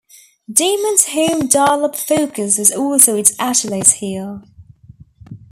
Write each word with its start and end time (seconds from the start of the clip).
Demon's 0.51 1.09
home-dialup 1.09 1.95
focus 1.95 2.57
was 2.57 2.71
also 2.71 3.15
its 3.15 3.35
Achilles 3.39 3.91
heel. 3.91 4.41